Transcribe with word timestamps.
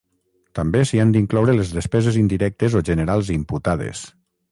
També 0.59 0.79
s'hi 0.91 1.01
han 1.03 1.11
d'incloure 1.15 1.53
les 1.57 1.73
despeses 1.79 2.17
indirectes 2.21 2.79
o 2.79 2.81
generals 2.89 3.29
imputades. 3.35 4.03